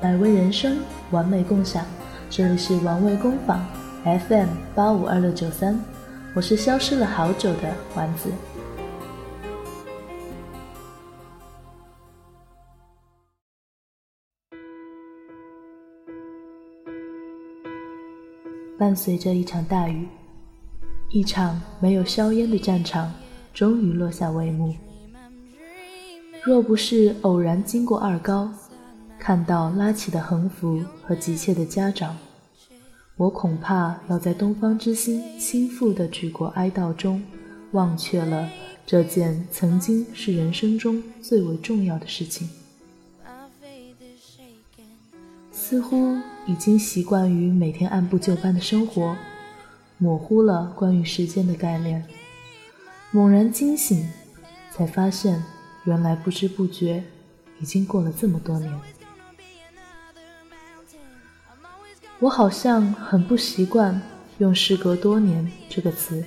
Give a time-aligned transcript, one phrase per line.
[0.00, 0.78] 百味人生，
[1.10, 1.84] 完美共享。
[2.30, 3.64] 这里是玩味工坊
[4.04, 5.78] FM 八五二六九三，
[6.34, 8.30] 我是消失了好久的丸子。
[18.86, 20.06] 伴随着一场大雨，
[21.10, 23.12] 一场没有硝烟的战场
[23.52, 24.72] 终于落下帷幕。
[26.44, 28.48] 若不是偶然经过二高。
[29.18, 32.16] 看到拉起的横幅和急切的家长，
[33.16, 37.20] 我恐怕要在东方之星倾覆的举国哀悼中，
[37.72, 38.48] 忘却了
[38.86, 42.48] 这件曾经是人生中最为重要的事情。
[45.50, 49.16] 似乎已经习惯于每天按部就班的生活，
[49.98, 52.04] 模糊了关于时间的概念。
[53.10, 54.08] 猛然惊醒，
[54.72, 55.42] 才发现
[55.84, 57.02] 原来不知不觉
[57.58, 58.80] 已经过了这么多年。
[62.20, 64.00] 我好像很不习惯
[64.38, 66.24] 用“事隔多年”这个词，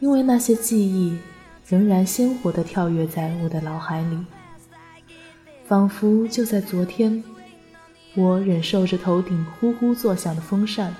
[0.00, 1.18] 因为那些记忆
[1.66, 4.18] 仍然鲜活地跳跃在我的脑海里，
[5.66, 7.22] 仿佛就在昨天，
[8.18, 10.92] 我忍受着头顶呼呼作响的风扇，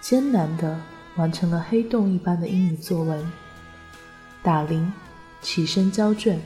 [0.00, 0.76] 艰难地
[1.14, 3.32] 完成了黑洞一般的英语作文，
[4.42, 4.92] 打铃，
[5.40, 6.42] 起身交卷，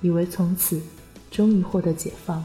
[0.00, 0.80] 以为从此
[1.30, 2.42] 终于获得解放。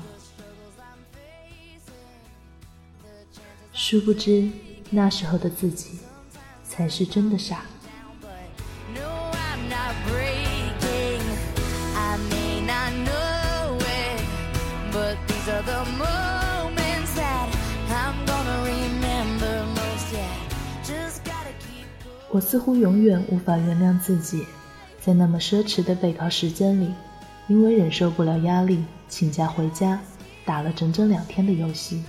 [3.72, 4.50] 殊不知，
[4.89, 5.97] 那时候的自己
[6.66, 7.62] 才是真的傻。
[22.31, 24.45] 我似乎永远无法原谅自己，
[25.01, 26.94] 在那么奢侈的备考时间里，
[27.47, 30.00] 因为忍受不了压力，请假回家
[30.45, 32.01] 打了整整两天的游戏。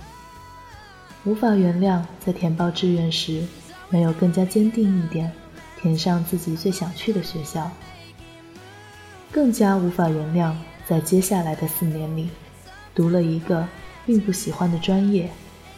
[1.25, 3.45] 无法原谅在填报志愿时
[3.89, 5.29] 没有更加坚定一点，
[5.81, 7.69] 填上自己最想去的学校。
[9.29, 10.55] 更加无法原谅
[10.87, 12.29] 在接下来的四年里，
[12.95, 13.67] 读了一个
[14.05, 15.29] 并不喜欢的专业，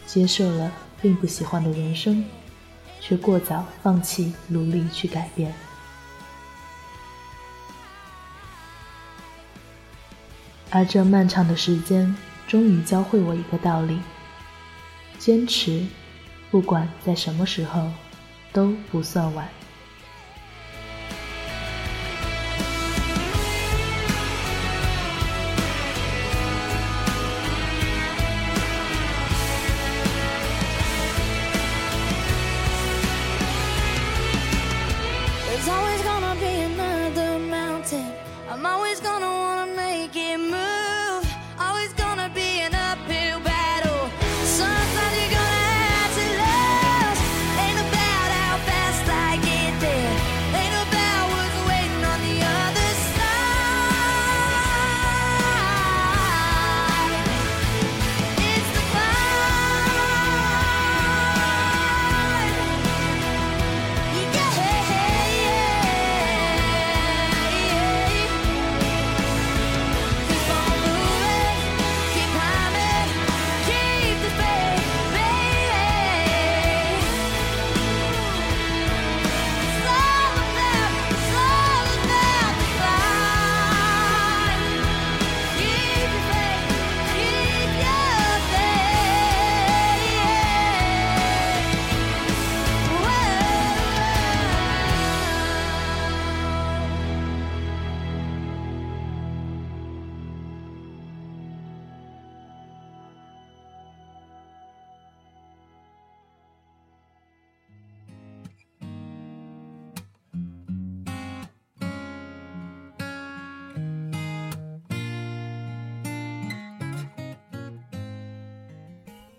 [0.06, 2.24] 接受了并不喜欢的人生，
[3.06, 5.54] 却过早放弃努力去改变。
[10.70, 12.16] 而这漫长的时间，
[12.48, 14.00] 终于教会我一个道理。
[15.20, 15.86] 坚持，
[16.50, 17.88] 不管在什么时候，
[18.52, 19.48] 都不算晚。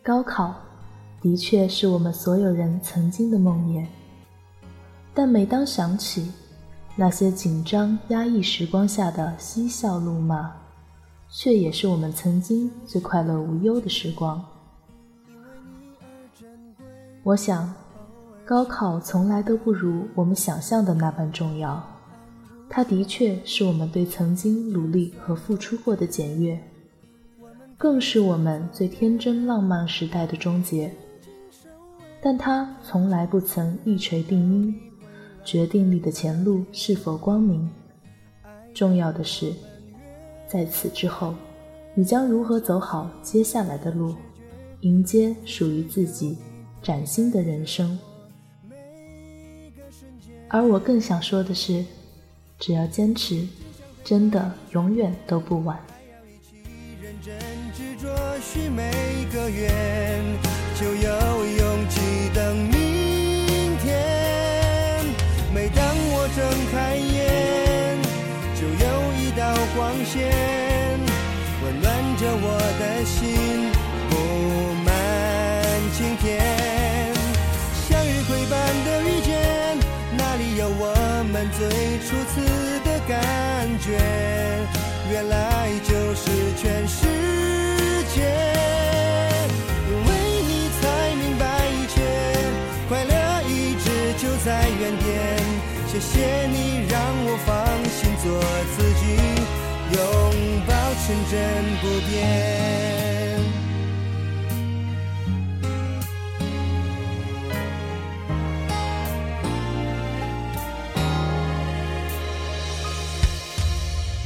[0.08, 0.56] 高考
[1.20, 3.86] 的确是我们所有人曾经的梦魇，
[5.14, 6.32] 但每当想起
[6.96, 10.50] 那些紧张压抑时光下的嬉笑怒骂，
[11.30, 14.42] 却也是我们曾经最快乐无忧的时光。
[17.24, 17.74] 我想，
[18.46, 21.86] 高考从来都不如我们想象的那般重要，
[22.70, 26.58] 它的确是我们对曾经努力和付出过的检阅。
[27.78, 30.92] 更是我们最天真浪漫时代的终结。
[32.20, 34.76] 但它从来不曾一锤定音，
[35.46, 37.70] 决定你的前路是否光明。
[38.74, 39.54] 重要的是，
[40.48, 41.36] 在此之后，
[41.94, 44.16] 你将如何走好接下来的路，
[44.82, 46.36] 迎接属于自己
[46.82, 47.98] 崭新的人生。
[50.48, 51.86] 而我更想说的是，
[52.58, 53.48] 只要坚持，
[54.04, 55.80] 真的永远都不晚。
[58.54, 58.82] 许每
[59.34, 60.24] 个愿
[60.80, 62.00] 就有勇气
[62.34, 65.04] 等明天。
[65.54, 66.40] 每当我睁
[66.72, 68.00] 开眼，
[68.56, 68.86] 就有
[69.20, 69.44] 一道
[69.76, 70.32] 光线，
[71.62, 71.86] 温暖
[72.16, 72.46] 着我
[72.80, 73.70] 的心，
[74.10, 74.16] 布
[74.86, 74.88] 满
[75.98, 76.26] 晴天。
[77.90, 78.56] 向日葵般
[78.86, 79.28] 的遇见，
[80.18, 80.96] 哪里有我
[81.34, 81.68] 们最
[82.08, 82.36] 初次
[82.86, 83.14] 的感
[83.82, 84.00] 觉？
[85.12, 85.36] 原来
[85.84, 87.17] 就是全世界
[96.00, 97.50] 谢谢你让我放
[97.90, 98.26] 心做
[98.76, 99.02] 自己，
[99.96, 100.00] 拥
[100.68, 100.72] 抱
[101.04, 101.36] 纯真
[101.82, 102.14] 不变。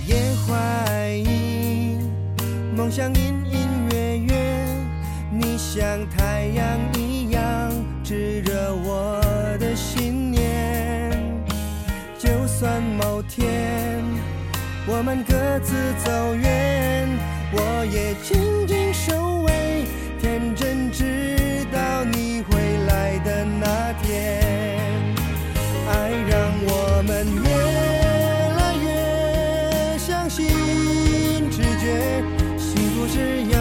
[0.06, 0.12] 也
[0.46, 0.52] 怀
[1.26, 1.96] 疑，
[2.76, 3.14] 梦想
[14.88, 17.08] 我们各自走远，
[17.54, 19.86] 我也静静守卫，
[20.20, 24.42] 天真直到你回来的那天。
[25.88, 27.44] 爱让我们越
[28.58, 30.48] 来越相信
[31.50, 32.24] 直觉，
[32.58, 33.56] 幸福是有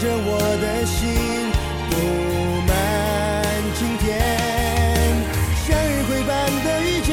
[0.00, 0.98] 着我的心
[1.90, 1.92] 布
[2.66, 2.72] 满
[3.76, 4.08] 晴天，
[5.66, 6.32] 向日葵般
[6.64, 7.12] 的遇见，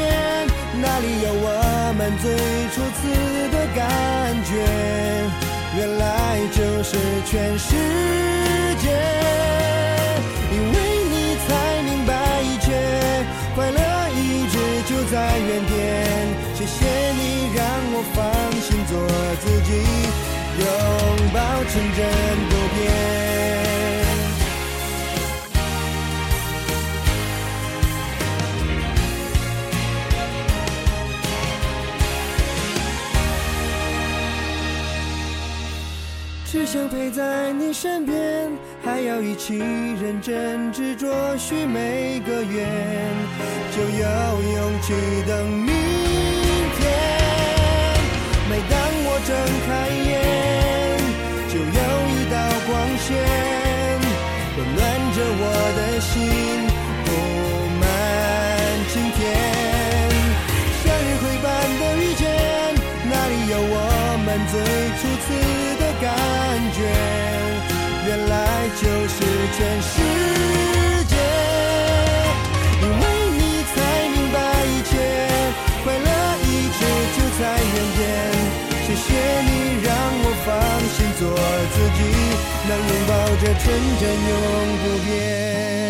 [0.79, 1.51] 哪里有我
[1.97, 2.31] 们最
[2.71, 2.99] 初次
[3.51, 3.83] 的感
[4.47, 4.49] 觉？
[5.75, 6.95] 原来就是
[7.25, 7.75] 全世
[8.79, 8.87] 界，
[10.53, 10.75] 因为
[11.11, 11.47] 你才
[11.83, 12.71] 明白一切，
[13.53, 13.77] 快乐
[14.15, 14.55] 一直
[14.87, 15.75] 就在原点。
[21.77, 22.05] 抱纯真
[22.49, 22.91] 不变，
[36.45, 38.51] 只想陪在你身边，
[38.83, 42.67] 还要一起认真执着许每个愿，
[43.71, 43.87] 就有
[44.55, 44.93] 勇气
[45.27, 45.75] 等明
[46.77, 46.81] 天。
[48.49, 49.29] 每当我睁
[49.67, 49.69] 开
[50.09, 50.15] 眼，
[68.75, 69.15] 就是
[69.57, 69.91] 全世
[71.07, 71.15] 界，
[72.81, 73.01] 因为
[73.37, 73.41] 你
[73.73, 73.75] 才
[74.09, 74.91] 明白一切，
[75.83, 76.09] 快乐
[76.43, 76.45] 一
[76.77, 76.79] 直
[77.15, 77.99] 就在原点。
[78.85, 79.05] 谢谢
[79.41, 79.49] 你
[79.83, 79.87] 让
[80.23, 80.47] 我放
[80.93, 81.21] 心做
[81.73, 81.99] 自己，
[82.67, 83.65] 能拥抱着纯
[83.99, 84.31] 真永
[84.83, 85.86] 不变。